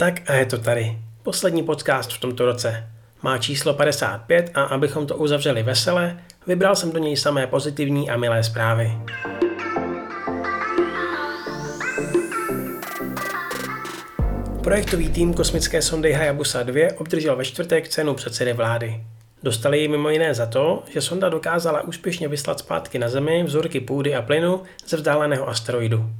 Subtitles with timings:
[0.00, 0.98] Tak a je to tady.
[1.22, 2.90] Poslední podcast v tomto roce.
[3.22, 8.16] Má číslo 55 a abychom to uzavřeli vesele, vybral jsem do něj samé pozitivní a
[8.16, 8.92] milé zprávy.
[14.62, 19.04] Projektový tým kosmické sondy Hayabusa 2 obdržel ve čtvrtek cenu předsedy vlády.
[19.42, 23.80] Dostali ji mimo jiné za to, že sonda dokázala úspěšně vyslat zpátky na Zemi vzorky
[23.80, 26.10] půdy a plynu ze vzdáleného asteroidu.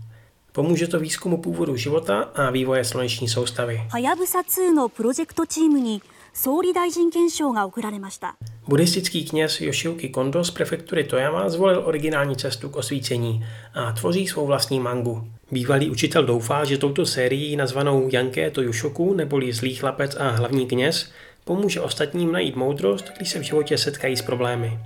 [0.51, 3.81] Pomůže to výzkumu původu života a vývoje sluneční soustavy.
[3.89, 6.01] はやぶさ2のプロジェクトチームに
[6.33, 8.35] 総理大臣顕彰が贈られました
[8.67, 14.45] Buddhistický kněz Yoshiuki Kondo z prefektury Toyama zvolil originální cestu k osvícení a tvoří svou
[14.45, 15.27] vlastní mangu.
[15.51, 20.67] Bývalý učitel doufá, že touto sérií nazvanou Janké to Yoshoku, neboli zlý chlapec a hlavní
[20.67, 21.11] kněz,
[21.43, 24.79] pomůže ostatním najít moudrost, když se v životě setkají s problémy.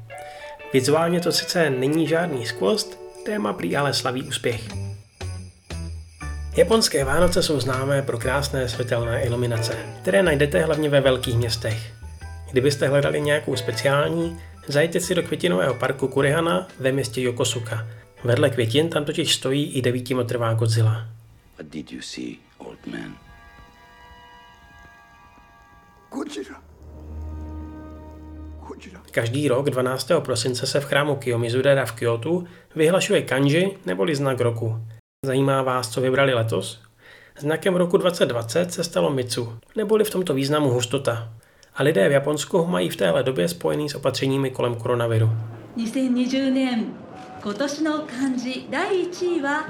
[0.74, 4.83] Vizuálně to sice není žádný skvost, téma prý ale slaví úspěch.
[6.57, 11.93] Japonské Vánoce jsou známé pro krásné světelné iluminace, které najdete hlavně ve velkých městech.
[12.51, 17.87] Kdybyste hledali nějakou speciální, zajděte si do květinového parku Kurihana ve městě Yokosuka.
[18.25, 21.07] Vedle květin tam totiž stojí i devítimotrvá Godzilla.
[21.59, 23.15] What did you see, old man?
[26.11, 26.63] Godzilla.
[29.11, 30.11] Každý rok 12.
[30.25, 32.45] prosince se v chrámu Kiyomizuda v Kyoto
[32.77, 34.81] vyhlašuje kanji neboli znak roku.
[35.26, 36.82] Zajímá vás, co vybrali letos?
[37.40, 41.34] Znakem roku 2020 se stalo Mitsu, neboli v tomto významu hustota.
[41.76, 45.30] A lidé v Japonsku ho mají v téhle době spojený s opatřeními kolem koronaviru.
[45.76, 46.94] 2020年
[47.44, 49.70] 今年の漢字第1位は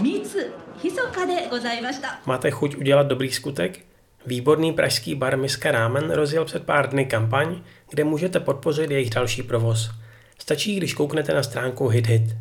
[0.00, 3.78] 密ひそかでございました Máte chuť udělat dobrý skutek?
[4.26, 9.42] Výborný pražský bar Miska Ramen rozjel před pár dny kampaň, kde můžete podpořit jejich další
[9.42, 9.90] provoz.
[10.38, 12.36] Stačí, když kouknete na stránku HitHit.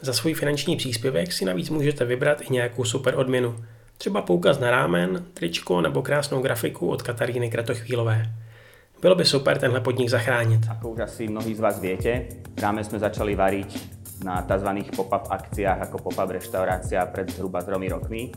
[0.00, 3.56] Za svůj finanční příspěvek si navíc můžete vybrat i nějakou super odměnu.
[3.98, 8.32] Třeba poukaz na rámen, tričko nebo krásnou grafiku od Kataríny Kratochvílové.
[9.00, 10.60] Bylo by super tenhle podnik zachránit.
[10.70, 13.76] Ako už asi mnohí z vás viete, ráme sme začali variť
[14.24, 14.68] na tzv.
[14.96, 18.32] pop-up akciách ako pop-up reštaurácia pred zhruba tromi rokmi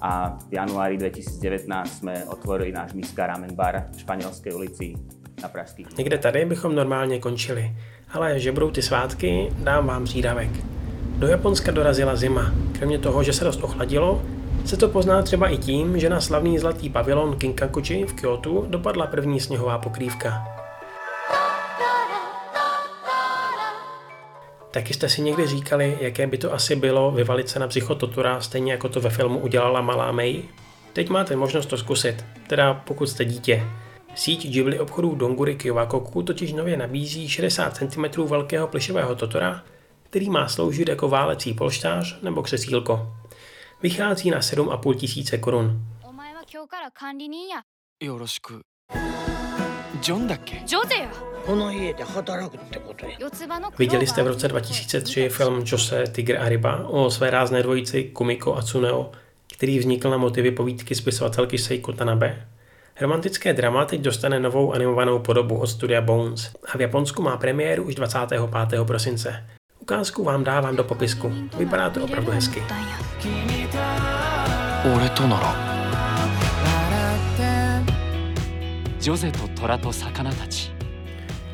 [0.00, 4.96] a v januári 2019 sme otvorili náš Miska Ramen bar v Španělské ulici
[5.42, 5.96] na Pražských.
[5.96, 7.76] Někde tady bychom normálně končili,
[8.12, 10.79] ale že budou ty svátky, dám vám přídavek.
[11.20, 12.52] Do Japonska dorazila zima.
[12.78, 14.22] Kromě toho, že se dost ochladilo,
[14.64, 19.06] se to pozná třeba i tím, že na slavný zlatý pavilon Kinkakuji v Kyotu dopadla
[19.06, 20.44] první sněhová pokrývka.
[24.70, 28.72] Taky jste si někdy říkali, jaké by to asi bylo vyvalit se na psychototura, stejně
[28.72, 30.42] jako to ve filmu udělala malá May?
[30.92, 33.64] Teď máte možnost to zkusit, teda pokud jste dítě.
[34.14, 39.62] Síť Ghibli obchodů Donguri Kyowakoku totiž nově nabízí 60 cm velkého plišového totora,
[40.10, 43.16] který má sloužit jako válecí polštář nebo křesílko.
[43.82, 45.82] Vychází na 7,5 tisíce korun.
[53.78, 58.54] Viděli jste v roce 2003 film Jose, Tiger a ryba o své rázné dvojici Kumiko
[58.54, 59.12] a Tsuneo,
[59.54, 62.48] který vznikl na motivy povídky spisovatelky Seiko Tanabe.
[63.00, 67.84] Romantické drama teď dostane novou animovanou podobu od studia Bones a v Japonsku má premiéru
[67.84, 68.84] už 25.
[68.86, 69.59] prosince.
[69.89, 71.33] Ukázku vám dávám do popisku.
[71.57, 72.63] Vypadá to opravdu hezky.
[74.85, 75.55] 俺となら
[78.99, 80.71] ジョゼと虎と魚たち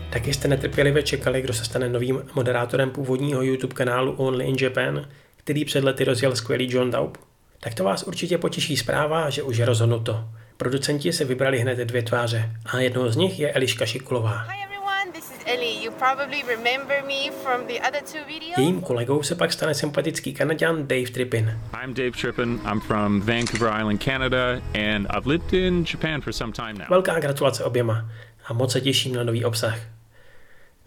[0.10, 5.08] Taky jste netrpělivě čekali, kdo se stane novým moderátorem původního YouTube kanálu Only in Japan,
[5.38, 7.18] který před lety rozjel skvělý John Daub?
[7.60, 10.30] Tak to vás určitě potěší zpráva, že už je rozhodnuto.
[10.58, 14.38] Producenti se vybrali hned dvě tváře a jednou z nich je Eliška Šikulová.
[14.38, 14.65] Hi
[18.57, 21.61] Jejím kolegou se pak stane sympatický Kanaďan Dave Trippin.
[21.85, 22.61] I'm Dave Trippin.
[22.73, 26.87] I'm from Vancouver Island, Canada, and I've lived in Japan for some time now.
[26.91, 28.11] Velká gratulace oběma
[28.47, 29.79] a moc se těším na nový obsah.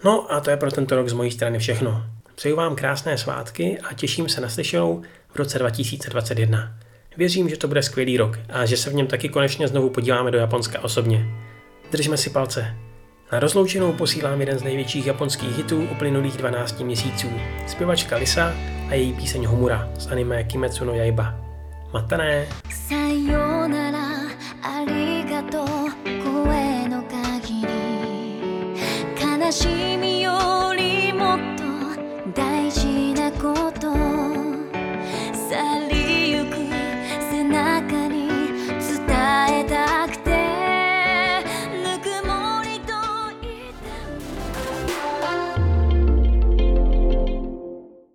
[0.04, 2.06] No a to je pro tento rok z mojí strany všechno.
[2.36, 6.76] Přeju vám krásné svátky a těším se na slyšenou v roce 2021.
[7.18, 10.32] Věřím, že to bude skvělý rok a že se v něm taky konečně znovu podíváme
[10.32, 11.26] do Japonska osobně.
[11.92, 12.89] Držme si palce.
[13.32, 17.28] Na rozloučenou posílám jeden z největších japonských hitů uplynulých 12 měsíců.
[17.68, 18.54] Zpěvačka Lisa
[18.90, 21.36] a její píseň Homura z anime Kimetsu no Yaiba.
[21.94, 22.48] Matané!
[22.88, 24.08] Sayonara,
[24.64, 25.66] arigato,
[26.24, 28.42] koe no kagiri,
[29.22, 30.19] kanashimi